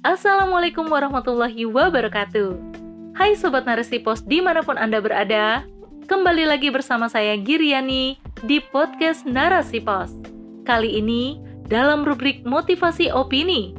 Assalamualaikum 0.00 0.88
warahmatullahi 0.88 1.68
wabarakatuh. 1.68 2.56
Hai 3.12 3.36
Sobat 3.36 3.68
Narasi 3.68 4.00
Pos 4.00 4.24
di 4.24 4.40
mana 4.40 4.64
pun 4.64 4.80
Anda 4.80 4.96
berada 4.96 5.68
Kembali 6.08 6.48
lagi 6.48 6.72
bersama 6.72 7.04
saya 7.12 7.36
Giriani 7.36 8.16
di 8.48 8.64
podcast 8.72 9.28
Narasi 9.28 9.84
Pos. 9.84 10.08
Kali 10.64 10.96
ini 11.04 11.36
dalam 11.68 12.08
rubrik 12.08 12.40
motivasi 12.48 13.12
opini 13.12 13.76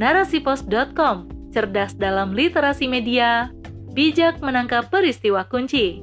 Narasipos.com 0.00 1.28
Cerdas 1.52 1.92
dalam 2.00 2.32
literasi 2.32 2.88
media 2.88 3.52
Bijak 3.92 4.40
menangkap 4.40 4.88
peristiwa 4.88 5.44
kunci. 5.44 6.00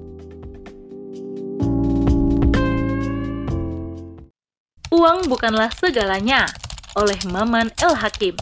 Uang 4.93 5.25
bukanlah 5.25 5.73
segalanya 5.73 6.45
oleh 6.93 7.17
Maman 7.33 7.73
El 7.81 7.97
Hakim 7.97 8.37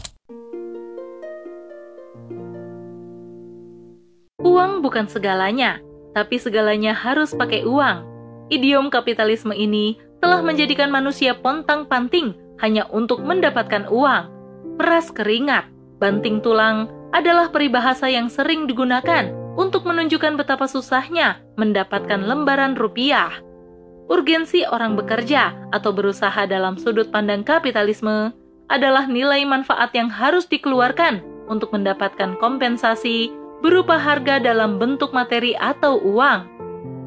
Uang 4.76 4.92
bukan 4.92 5.08
segalanya, 5.08 5.80
tapi 6.12 6.36
segalanya 6.36 6.92
harus 6.92 7.32
pakai 7.32 7.64
uang. 7.64 8.04
Idiom 8.52 8.92
kapitalisme 8.92 9.56
ini 9.56 9.96
telah 10.20 10.44
menjadikan 10.44 10.92
manusia 10.92 11.32
pontang-panting 11.32 12.36
hanya 12.60 12.84
untuk 12.92 13.24
mendapatkan 13.24 13.88
uang. 13.88 14.28
Peras 14.76 15.08
keringat, 15.08 15.64
banting 15.96 16.44
tulang 16.44 16.92
adalah 17.16 17.48
peribahasa 17.48 18.12
yang 18.12 18.28
sering 18.28 18.68
digunakan 18.68 19.32
untuk 19.56 19.88
menunjukkan 19.88 20.36
betapa 20.36 20.68
susahnya 20.68 21.40
mendapatkan 21.56 22.20
lembaran 22.20 22.76
rupiah. 22.76 23.32
Urgensi 24.12 24.68
orang 24.68 24.92
bekerja 24.92 25.56
atau 25.72 25.88
berusaha 25.96 26.44
dalam 26.44 26.76
sudut 26.76 27.08
pandang 27.08 27.48
kapitalisme 27.48 28.36
adalah 28.68 29.08
nilai 29.08 29.40
manfaat 29.48 29.96
yang 29.96 30.12
harus 30.12 30.44
dikeluarkan 30.44 31.24
untuk 31.48 31.72
mendapatkan 31.72 32.36
kompensasi 32.36 33.45
berupa 33.64 33.96
harga 33.96 34.40
dalam 34.40 34.76
bentuk 34.76 35.12
materi 35.16 35.56
atau 35.56 36.00
uang. 36.00 36.48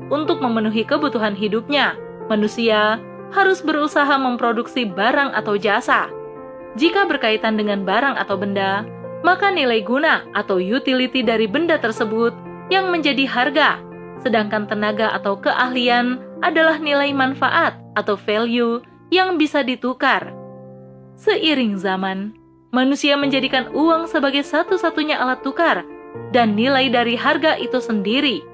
Untuk 0.10 0.42
memenuhi 0.42 0.82
kebutuhan 0.86 1.38
hidupnya, 1.38 1.94
manusia 2.26 2.98
harus 3.30 3.62
berusaha 3.62 4.18
memproduksi 4.18 4.90
barang 4.90 5.38
atau 5.38 5.54
jasa. 5.54 6.10
Jika 6.78 7.06
berkaitan 7.06 7.58
dengan 7.58 7.86
barang 7.86 8.18
atau 8.18 8.38
benda, 8.38 8.86
maka 9.22 9.54
nilai 9.54 9.86
guna 9.86 10.26
atau 10.34 10.58
utility 10.58 11.22
dari 11.22 11.46
benda 11.46 11.78
tersebut 11.78 12.34
yang 12.74 12.90
menjadi 12.90 13.26
harga, 13.26 13.82
sedangkan 14.22 14.66
tenaga 14.70 15.14
atau 15.14 15.38
keahlian 15.38 16.22
adalah 16.40 16.80
nilai 16.80 17.12
manfaat 17.12 17.78
atau 17.98 18.16
value 18.16 18.82
yang 19.10 19.36
bisa 19.38 19.66
ditukar. 19.66 20.32
Seiring 21.20 21.76
zaman, 21.76 22.32
manusia 22.72 23.20
menjadikan 23.20 23.68
uang 23.76 24.08
sebagai 24.08 24.46
satu-satunya 24.46 25.20
alat 25.20 25.44
tukar 25.44 25.84
dan 26.30 26.54
nilai 26.54 26.90
dari 26.90 27.18
harga 27.18 27.58
itu 27.58 27.82
sendiri. 27.82 28.46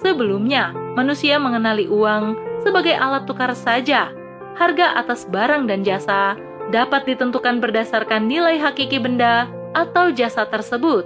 Sebelumnya, 0.00 0.74
manusia 0.98 1.38
mengenali 1.38 1.86
uang 1.86 2.36
sebagai 2.64 2.96
alat 2.96 3.24
tukar 3.24 3.52
saja. 3.54 4.10
Harga 4.54 4.94
atas 4.98 5.26
barang 5.26 5.66
dan 5.66 5.82
jasa 5.82 6.38
dapat 6.70 7.04
ditentukan 7.04 7.58
berdasarkan 7.58 8.30
nilai 8.30 8.56
hakiki 8.56 9.02
benda 9.02 9.50
atau 9.74 10.14
jasa 10.14 10.46
tersebut. 10.46 11.04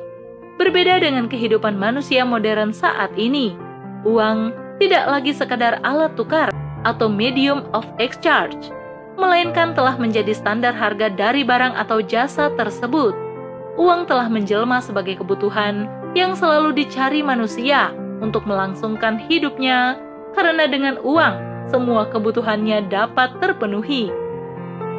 Berbeda 0.60 1.00
dengan 1.00 1.30
kehidupan 1.30 1.78
manusia 1.78 2.26
modern 2.26 2.74
saat 2.74 3.14
ini, 3.14 3.54
uang 4.02 4.52
tidak 4.82 5.06
lagi 5.06 5.32
sekadar 5.32 5.78
alat 5.86 6.12
tukar 6.18 6.50
atau 6.82 7.06
medium 7.06 7.66
of 7.74 7.86
exchange, 8.02 8.70
melainkan 9.18 9.74
telah 9.74 9.94
menjadi 9.98 10.34
standar 10.34 10.74
harga 10.74 11.10
dari 11.10 11.42
barang 11.42 11.74
atau 11.78 12.02
jasa 12.02 12.50
tersebut 12.54 13.27
uang 13.78 14.10
telah 14.10 14.26
menjelma 14.26 14.82
sebagai 14.82 15.22
kebutuhan 15.22 15.86
yang 16.12 16.34
selalu 16.34 16.74
dicari 16.74 17.22
manusia 17.22 17.94
untuk 18.18 18.42
melangsungkan 18.44 19.22
hidupnya, 19.30 19.94
karena 20.34 20.66
dengan 20.66 20.98
uang 21.06 21.34
semua 21.70 22.10
kebutuhannya 22.10 22.90
dapat 22.90 23.38
terpenuhi. 23.38 24.10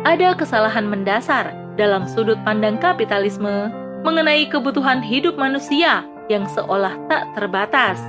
Ada 0.08 0.32
kesalahan 0.40 0.88
mendasar 0.88 1.52
dalam 1.76 2.08
sudut 2.08 2.40
pandang 2.48 2.80
kapitalisme 2.80 3.68
mengenai 4.08 4.48
kebutuhan 4.48 5.04
hidup 5.04 5.36
manusia 5.36 6.08
yang 6.32 6.48
seolah 6.48 6.96
tak 7.12 7.28
terbatas, 7.36 8.00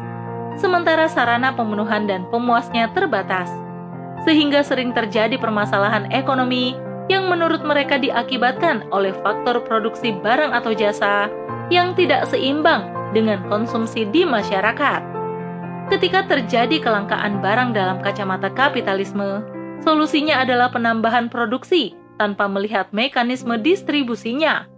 sementara 0.55 1.11
sarana 1.11 1.51
pemenuhan 1.51 2.07
dan 2.07 2.23
pemuasnya 2.31 2.87
terbatas, 2.95 3.51
sehingga 4.23 4.63
sering 4.63 4.95
terjadi 4.95 5.35
permasalahan 5.35 6.07
ekonomi 6.15 6.79
yang 7.11 7.27
menurut 7.27 7.67
mereka 7.67 7.99
diakibatkan 7.99 8.87
oleh 8.95 9.11
faktor 9.27 9.59
produksi 9.67 10.15
barang 10.15 10.55
atau 10.55 10.71
jasa 10.71 11.27
yang 11.67 11.91
tidak 11.99 12.31
seimbang 12.31 12.87
dengan 13.11 13.43
konsumsi 13.51 14.07
di 14.07 14.23
masyarakat. 14.23 15.03
Ketika 15.91 16.23
terjadi 16.31 16.79
kelangkaan 16.79 17.43
barang 17.43 17.75
dalam 17.75 17.99
kacamata 17.99 18.47
kapitalisme, 18.55 19.43
solusinya 19.83 20.39
adalah 20.39 20.71
penambahan 20.71 21.27
produksi 21.27 21.99
tanpa 22.15 22.47
melihat 22.47 22.95
mekanisme 22.95 23.59
distribusinya. 23.59 24.71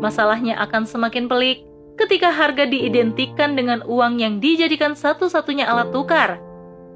Masalahnya 0.00 0.56
akan 0.64 0.88
semakin 0.88 1.28
pelik 1.28 1.60
ketika 2.00 2.32
harga 2.32 2.64
diidentikan 2.64 3.52
dengan 3.52 3.84
uang 3.84 4.16
yang 4.16 4.40
dijadikan 4.40 4.96
satu-satunya 4.96 5.68
alat 5.68 5.92
tukar. 5.92 6.40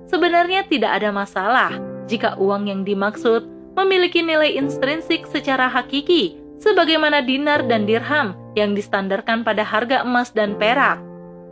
Sebenarnya 0.08 0.64
tidak 0.64 0.96
ada 0.96 1.12
masalah 1.12 1.76
jika 2.08 2.40
uang 2.40 2.64
yang 2.72 2.80
dimaksud 2.82 3.59
memiliki 3.78 4.22
nilai 4.24 4.56
intrinsik 4.56 5.26
secara 5.28 5.70
hakiki, 5.70 6.38
sebagaimana 6.60 7.24
dinar 7.24 7.64
dan 7.66 7.88
dirham 7.88 8.36
yang 8.58 8.74
distandarkan 8.76 9.46
pada 9.46 9.62
harga 9.62 10.02
emas 10.04 10.30
dan 10.34 10.58
perak. 10.58 11.00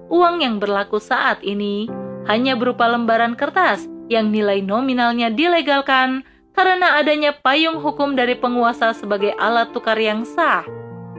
Uang 0.08 0.40
yang 0.40 0.56
berlaku 0.56 0.98
saat 0.98 1.40
ini 1.44 1.88
hanya 2.28 2.56
berupa 2.56 2.88
lembaran 2.88 3.36
kertas 3.36 3.84
yang 4.08 4.32
nilai 4.32 4.64
nominalnya 4.64 5.28
dilegalkan 5.28 6.24
karena 6.56 6.98
adanya 6.98 7.36
payung 7.44 7.78
hukum 7.78 8.16
dari 8.16 8.34
penguasa 8.34 8.96
sebagai 8.96 9.36
alat 9.36 9.70
tukar 9.70 10.00
yang 10.00 10.24
sah. 10.24 10.64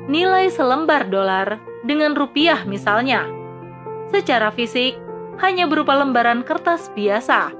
Nilai 0.10 0.50
selembar 0.50 1.06
dolar 1.08 1.62
dengan 1.86 2.18
rupiah 2.18 2.66
misalnya. 2.66 3.30
Secara 4.10 4.50
fisik, 4.50 4.98
hanya 5.38 5.70
berupa 5.70 5.96
lembaran 5.96 6.42
kertas 6.42 6.90
biasa 6.98 7.59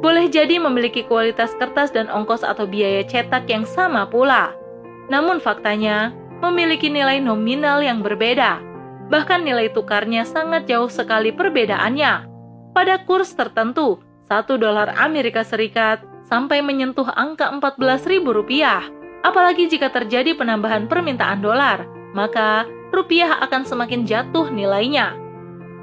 boleh 0.00 0.32
jadi 0.32 0.56
memiliki 0.56 1.04
kualitas 1.04 1.52
kertas 1.60 1.92
dan 1.92 2.08
ongkos 2.08 2.40
atau 2.40 2.64
biaya 2.64 3.04
cetak 3.04 3.44
yang 3.48 3.68
sama 3.68 4.08
pula. 4.08 4.56
Namun 5.12 5.38
faktanya, 5.38 6.16
memiliki 6.40 6.88
nilai 6.88 7.20
nominal 7.20 7.84
yang 7.84 8.00
berbeda. 8.00 8.64
Bahkan 9.12 9.44
nilai 9.44 9.68
tukarnya 9.76 10.24
sangat 10.24 10.64
jauh 10.64 10.88
sekali 10.88 11.36
perbedaannya. 11.36 12.24
Pada 12.72 13.04
kurs 13.04 13.36
tertentu, 13.36 14.00
1 14.30 14.56
dolar 14.56 14.96
Amerika 14.96 15.44
Serikat 15.44 16.00
sampai 16.30 16.64
menyentuh 16.64 17.10
angka 17.12 17.52
14 17.52 18.08
ribu 18.08 18.32
rupiah. 18.32 18.80
Apalagi 19.20 19.68
jika 19.68 19.92
terjadi 19.92 20.32
penambahan 20.32 20.88
permintaan 20.88 21.44
dolar, 21.44 21.84
maka 22.16 22.64
rupiah 22.94 23.36
akan 23.44 23.68
semakin 23.68 24.08
jatuh 24.08 24.48
nilainya. 24.48 25.12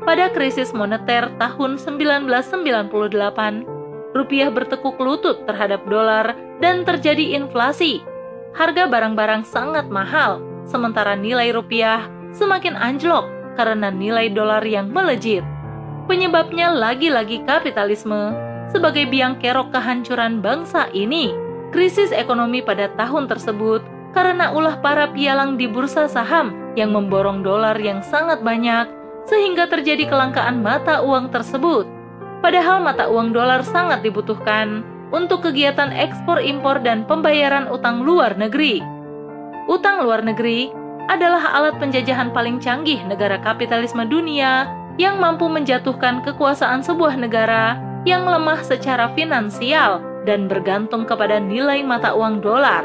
Pada 0.08 0.32
krisis 0.32 0.72
moneter 0.72 1.28
tahun 1.36 1.76
1998, 1.78 3.77
rupiah 4.18 4.50
bertekuk 4.50 4.98
lutut 4.98 5.46
terhadap 5.46 5.86
dolar 5.86 6.34
dan 6.58 6.82
terjadi 6.82 7.38
inflasi. 7.38 8.02
Harga 8.58 8.90
barang-barang 8.90 9.46
sangat 9.46 9.86
mahal, 9.94 10.42
sementara 10.66 11.14
nilai 11.14 11.54
rupiah 11.54 12.10
semakin 12.34 12.74
anjlok 12.74 13.30
karena 13.54 13.94
nilai 13.94 14.34
dolar 14.34 14.66
yang 14.66 14.90
melejit. 14.90 15.46
Penyebabnya 16.10 16.74
lagi-lagi 16.74 17.46
kapitalisme 17.46 18.34
sebagai 18.74 19.06
biang 19.06 19.38
kerok 19.38 19.70
kehancuran 19.72 20.42
bangsa 20.42 20.90
ini. 20.92 21.32
Krisis 21.70 22.16
ekonomi 22.16 22.64
pada 22.64 22.88
tahun 22.96 23.28
tersebut 23.28 23.84
karena 24.16 24.56
ulah 24.56 24.80
para 24.80 25.12
pialang 25.12 25.60
di 25.60 25.68
bursa 25.68 26.08
saham 26.08 26.56
yang 26.80 26.96
memborong 26.96 27.44
dolar 27.44 27.76
yang 27.76 28.00
sangat 28.00 28.40
banyak 28.40 28.88
sehingga 29.28 29.68
terjadi 29.68 30.08
kelangkaan 30.08 30.64
mata 30.64 31.04
uang 31.04 31.28
tersebut 31.28 31.84
Padahal 32.40 32.86
mata 32.86 33.10
uang 33.10 33.34
dolar 33.34 33.66
sangat 33.66 34.06
dibutuhkan 34.06 34.86
untuk 35.10 35.48
kegiatan 35.48 35.90
ekspor 35.90 36.38
impor 36.44 36.84
dan 36.84 37.08
pembayaran 37.08 37.66
utang 37.72 38.04
luar 38.04 38.38
negeri. 38.38 38.84
Utang 39.68 40.04
luar 40.04 40.24
negeri 40.24 40.70
adalah 41.08 41.56
alat 41.56 41.80
penjajahan 41.80 42.36
paling 42.36 42.60
canggih 42.60 43.00
negara 43.08 43.40
kapitalisme 43.40 44.04
dunia 44.06 44.68
yang 45.00 45.18
mampu 45.18 45.48
menjatuhkan 45.48 46.22
kekuasaan 46.24 46.84
sebuah 46.84 47.16
negara 47.16 47.80
yang 48.04 48.28
lemah 48.28 48.60
secara 48.64 49.12
finansial 49.16 50.04
dan 50.28 50.52
bergantung 50.52 51.08
kepada 51.08 51.40
nilai 51.40 51.82
mata 51.84 52.12
uang 52.12 52.44
dolar. 52.44 52.84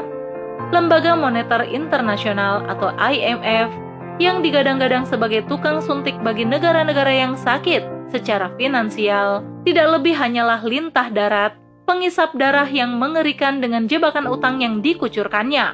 Lembaga 0.71 1.13
Moneter 1.13 1.67
Internasional 1.67 2.63
atau 2.71 2.95
IMF 2.97 3.69
yang 4.17 4.45
digadang-gadang 4.45 5.03
sebagai 5.03 5.43
tukang 5.49 5.81
suntik 5.83 6.15
bagi 6.23 6.45
negara-negara 6.45 7.11
yang 7.11 7.33
sakit 7.35 7.92
secara 8.13 8.53
finansial 8.53 9.41
tidak 9.65 9.97
lebih 9.97 10.13
hanyalah 10.13 10.61
lintah 10.61 11.09
darat, 11.09 11.57
pengisap 11.89 12.29
darah 12.37 12.69
yang 12.69 13.01
mengerikan 13.01 13.57
dengan 13.57 13.89
jebakan 13.89 14.29
utang 14.29 14.61
yang 14.61 14.85
dikucurkannya. 14.85 15.73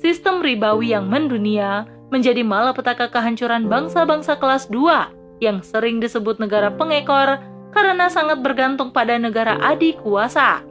Sistem 0.00 0.40
ribawi 0.40 0.96
yang 0.96 1.04
mendunia 1.12 1.84
menjadi 2.08 2.40
malapetaka 2.40 3.12
kehancuran 3.12 3.68
bangsa-bangsa 3.68 4.40
kelas 4.40 4.72
2 4.72 5.44
yang 5.44 5.60
sering 5.60 6.00
disebut 6.00 6.40
negara 6.40 6.72
pengekor 6.72 7.36
karena 7.76 8.08
sangat 8.08 8.40
bergantung 8.40 8.88
pada 8.88 9.20
negara 9.20 9.60
adik 9.60 10.00
kuasa, 10.00 10.64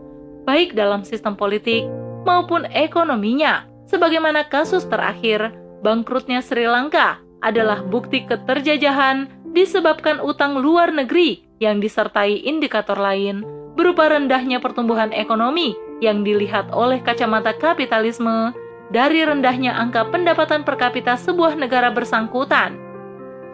baik 0.49 0.73
dalam 0.73 1.05
sistem 1.05 1.37
politik 1.37 1.85
maupun 2.25 2.65
ekonominya. 2.73 3.69
Sebagaimana 3.87 4.49
kasus 4.51 4.83
terakhir, 4.89 5.55
bangkrutnya 5.85 6.43
Sri 6.43 6.67
Lanka 6.67 7.21
adalah 7.39 7.85
bukti 7.85 8.25
keterjajahan 8.25 9.29
disebabkan 9.57 10.21
utang 10.21 10.61
luar 10.61 10.93
negeri 10.93 11.41
yang 11.57 11.81
disertai 11.81 12.45
indikator 12.45 12.93
lain 12.93 13.41
berupa 13.73 14.05
rendahnya 14.13 14.61
pertumbuhan 14.61 15.09
ekonomi 15.09 15.73
yang 15.97 16.21
dilihat 16.21 16.69
oleh 16.69 17.01
kacamata 17.01 17.57
kapitalisme 17.57 18.53
dari 18.93 19.25
rendahnya 19.25 19.73
angka 19.73 20.05
pendapatan 20.13 20.61
per 20.61 20.77
kapita 20.77 21.17
sebuah 21.17 21.57
negara 21.57 21.89
bersangkutan. 21.89 22.77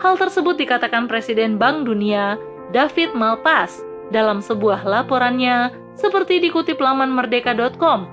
Hal 0.03 0.19
tersebut 0.19 0.59
dikatakan 0.59 1.07
Presiden 1.07 1.55
Bank 1.55 1.87
Dunia, 1.87 2.35
David 2.75 3.15
Malpass, 3.15 3.79
dalam 4.11 4.43
sebuah 4.43 4.83
laporannya 4.83 5.71
seperti 5.95 6.43
dikutip 6.43 6.77
laman 6.83 7.15
merdeka.com. 7.15 8.05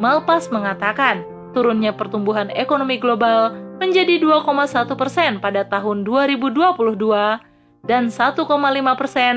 Malpass 0.00 0.48
mengatakan, 0.48 1.22
turunnya 1.52 1.94
pertumbuhan 1.94 2.50
ekonomi 2.56 2.98
global 2.98 3.54
menjadi 3.82 4.22
2,1 4.22 4.94
persen 4.94 5.42
pada 5.42 5.66
tahun 5.66 6.06
2022 6.06 6.74
dan 7.84 8.08
1,5 8.08 9.00
persen 9.00 9.34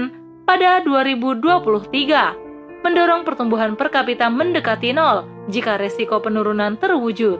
pada 0.48 0.80
2023 0.86 2.48
mendorong 2.86 3.25
pertumbuhan 3.28 3.75
per 3.75 3.92
kapita 3.92 4.31
mendekati 4.31 4.95
nol 4.95 5.28
jika 5.51 5.75
resiko 5.75 6.22
penurunan 6.24 6.80
terwujud. 6.80 7.39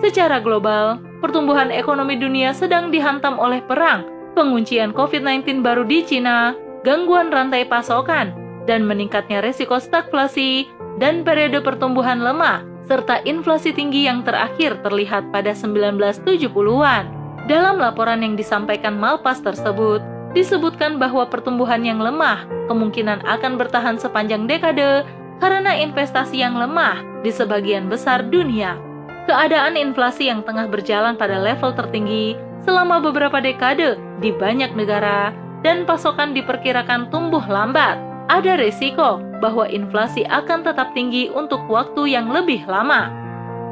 Secara 0.00 0.40
global, 0.40 1.00
pertumbuhan 1.24 1.72
ekonomi 1.72 2.16
dunia 2.16 2.52
sedang 2.52 2.92
dihantam 2.92 3.40
oleh 3.40 3.64
perang, 3.64 4.04
penguncian 4.36 4.92
COVID-19 4.92 5.64
baru 5.64 5.84
di 5.84 6.04
Cina, 6.04 6.52
gangguan 6.84 7.32
rantai 7.32 7.64
pasokan, 7.64 8.32
dan 8.68 8.84
meningkatnya 8.84 9.40
resiko 9.40 9.80
stagflasi 9.80 10.68
dan 11.00 11.24
periode 11.24 11.60
pertumbuhan 11.64 12.20
lemah, 12.20 12.73
serta 12.84 13.20
inflasi 13.24 13.72
tinggi 13.72 14.04
yang 14.04 14.22
terakhir 14.22 14.80
terlihat 14.84 15.32
pada 15.32 15.52
1970-an. 15.56 17.04
Dalam 17.44 17.76
laporan 17.76 18.24
yang 18.24 18.36
disampaikan 18.36 18.96
Malpas 18.96 19.44
tersebut, 19.44 20.00
disebutkan 20.32 20.96
bahwa 20.96 21.28
pertumbuhan 21.28 21.84
yang 21.84 22.00
lemah 22.00 22.44
kemungkinan 22.68 23.22
akan 23.24 23.60
bertahan 23.60 23.96
sepanjang 24.00 24.48
dekade 24.48 25.04
karena 25.38 25.76
investasi 25.76 26.40
yang 26.40 26.56
lemah 26.56 27.00
di 27.20 27.30
sebagian 27.30 27.88
besar 27.88 28.24
dunia. 28.24 28.76
Keadaan 29.24 29.80
inflasi 29.80 30.28
yang 30.28 30.44
tengah 30.44 30.68
berjalan 30.68 31.16
pada 31.16 31.40
level 31.40 31.72
tertinggi 31.72 32.36
selama 32.64 33.00
beberapa 33.00 33.40
dekade 33.40 33.96
di 34.20 34.32
banyak 34.32 34.76
negara 34.76 35.32
dan 35.64 35.88
pasokan 35.88 36.36
diperkirakan 36.36 37.08
tumbuh 37.08 37.40
lambat. 37.48 38.13
Ada 38.28 38.56
risiko 38.56 39.20
bahwa 39.44 39.68
inflasi 39.68 40.24
akan 40.24 40.64
tetap 40.64 40.96
tinggi 40.96 41.28
untuk 41.28 41.60
waktu 41.68 42.16
yang 42.16 42.32
lebih 42.32 42.64
lama. 42.64 43.12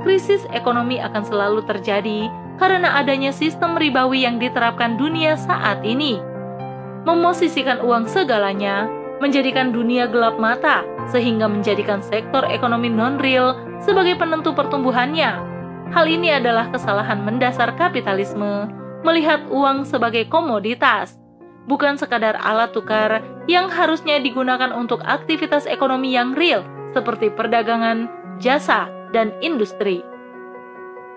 Krisis 0.04 0.44
ekonomi 0.52 1.00
akan 1.00 1.22
selalu 1.24 1.64
terjadi 1.64 2.28
karena 2.60 3.00
adanya 3.00 3.32
sistem 3.32 3.78
ribawi 3.80 4.28
yang 4.28 4.36
diterapkan 4.36 5.00
dunia 5.00 5.38
saat 5.40 5.80
ini 5.86 6.32
memosisikan 7.02 7.82
uang 7.82 8.06
segalanya, 8.06 8.86
menjadikan 9.18 9.74
dunia 9.74 10.06
gelap 10.06 10.38
mata, 10.38 10.86
sehingga 11.10 11.50
menjadikan 11.50 12.02
sektor 12.02 12.46
ekonomi 12.46 12.90
non-real 12.90 13.58
sebagai 13.82 14.18
penentu 14.18 14.54
pertumbuhannya. 14.54 15.50
Hal 15.92 16.06
ini 16.08 16.32
adalah 16.32 16.70
kesalahan 16.72 17.20
mendasar 17.20 17.74
kapitalisme, 17.76 18.70
melihat 19.02 19.42
uang 19.50 19.84
sebagai 19.84 20.30
komoditas, 20.30 21.18
bukan 21.66 21.94
sekadar 21.94 22.38
alat 22.42 22.74
tukar 22.74 23.22
yang 23.46 23.70
harusnya 23.70 24.18
digunakan 24.18 24.70
untuk 24.74 25.02
aktivitas 25.06 25.66
ekonomi 25.70 26.14
yang 26.14 26.34
real, 26.34 26.66
seperti 26.94 27.30
perdagangan, 27.30 28.10
jasa, 28.42 28.90
dan 29.14 29.30
industri. 29.44 30.02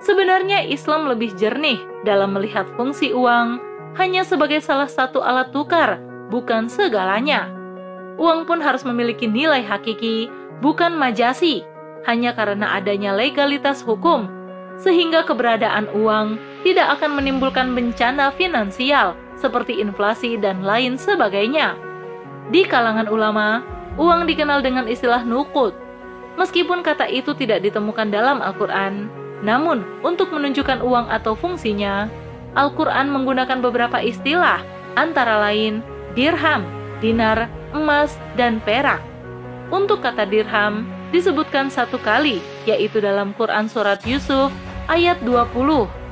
Sebenarnya 0.04 0.68
Islam 0.68 1.08
lebih 1.10 1.34
jernih 1.40 1.80
dalam 2.04 2.36
melihat 2.36 2.68
fungsi 2.76 3.16
uang 3.16 3.58
hanya 3.96 4.28
sebagai 4.28 4.60
salah 4.60 4.92
satu 4.92 5.24
alat 5.24 5.50
tukar, 5.56 5.98
bukan 6.28 6.68
segalanya. 6.68 7.48
Uang 8.20 8.44
pun 8.44 8.60
harus 8.60 8.84
memiliki 8.84 9.26
nilai 9.26 9.64
hakiki, 9.64 10.28
bukan 10.60 10.94
majasi, 10.96 11.64
hanya 12.04 12.36
karena 12.36 12.76
adanya 12.76 13.16
legalitas 13.16 13.82
hukum, 13.82 14.28
sehingga 14.78 15.24
keberadaan 15.24 15.90
uang 15.96 16.38
tidak 16.68 17.00
akan 17.00 17.18
menimbulkan 17.18 17.72
bencana 17.72 18.36
finansial 18.36 19.16
seperti 19.40 19.80
inflasi 19.80 20.40
dan 20.40 20.64
lain 20.64 21.00
sebagainya. 21.00 21.76
Di 22.50 22.64
kalangan 22.66 23.10
ulama, 23.10 23.66
uang 23.98 24.30
dikenal 24.30 24.62
dengan 24.62 24.86
istilah 24.86 25.24
nukut. 25.26 25.74
Meskipun 26.36 26.84
kata 26.84 27.08
itu 27.08 27.32
tidak 27.34 27.64
ditemukan 27.64 28.12
dalam 28.12 28.44
Al-Quran, 28.44 29.08
namun 29.44 29.88
untuk 30.04 30.32
menunjukkan 30.36 30.84
uang 30.84 31.08
atau 31.08 31.34
fungsinya, 31.34 32.12
Al-Quran 32.56 33.12
menggunakan 33.12 33.60
beberapa 33.64 34.00
istilah, 34.04 34.64
antara 34.96 35.40
lain 35.40 35.84
dirham, 36.16 36.64
dinar, 37.04 37.52
emas, 37.76 38.16
dan 38.40 38.64
perak. 38.64 39.04
Untuk 39.72 40.04
kata 40.04 40.24
dirham 40.28 40.88
disebutkan 41.12 41.68
satu 41.68 42.00
kali, 42.00 42.40
yaitu 42.64 43.04
dalam 43.04 43.36
Quran 43.36 43.68
Surat 43.68 44.00
Yusuf 44.08 44.52
ayat 44.88 45.20
20. 45.24 46.05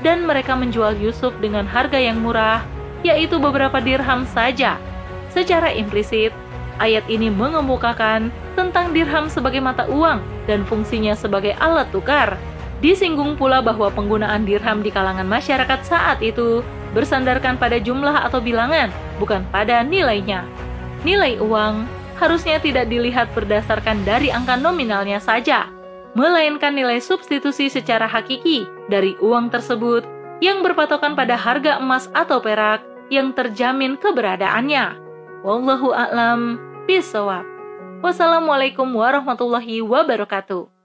Dan 0.00 0.24
mereka 0.24 0.56
menjual 0.56 0.96
Yusuf 0.96 1.36
dengan 1.44 1.68
harga 1.68 2.00
yang 2.00 2.24
murah, 2.24 2.64
yaitu 3.04 3.36
beberapa 3.36 3.80
dirham 3.80 4.24
saja. 4.28 4.80
Secara 5.28 5.70
implisit, 5.72 6.32
ayat 6.80 7.04
ini 7.06 7.28
mengemukakan 7.28 8.32
tentang 8.56 8.96
dirham 8.96 9.28
sebagai 9.28 9.60
mata 9.60 9.84
uang 9.86 10.24
dan 10.48 10.64
fungsinya 10.64 11.12
sebagai 11.12 11.52
alat 11.60 11.86
tukar 11.92 12.40
Disinggung 12.80 13.36
pula 13.36 13.60
bahwa 13.60 13.92
penggunaan 13.92 14.48
dirham 14.48 14.80
di 14.80 14.88
kalangan 14.88 15.28
masyarakat 15.28 15.84
saat 15.84 16.24
itu 16.24 16.64
bersandarkan 16.96 17.60
pada 17.60 17.76
jumlah 17.76 18.24
atau 18.24 18.40
bilangan, 18.40 18.88
bukan 19.20 19.44
pada 19.52 19.84
nilainya. 19.84 20.48
Nilai 21.04 21.36
uang 21.36 21.84
harusnya 22.16 22.56
tidak 22.56 22.88
dilihat 22.88 23.28
berdasarkan 23.36 24.00
dari 24.08 24.32
angka 24.32 24.56
nominalnya 24.56 25.20
saja, 25.20 25.68
melainkan 26.16 26.72
nilai 26.72 27.04
substitusi 27.04 27.68
secara 27.68 28.08
hakiki 28.08 28.64
dari 28.90 29.14
uang 29.22 29.54
tersebut 29.54 30.02
yang 30.42 30.66
berpatokan 30.66 31.14
pada 31.14 31.38
harga 31.38 31.78
emas 31.78 32.10
atau 32.12 32.42
perak 32.42 32.82
yang 33.08 33.30
terjamin 33.30 33.94
keberadaannya. 33.94 34.98
Wallahu 35.46 35.94
a'lam 35.94 36.58
bishawab. 36.84 37.46
Wassalamualaikum 38.02 38.88
warahmatullahi 38.90 39.84
wabarakatuh. 39.84 40.79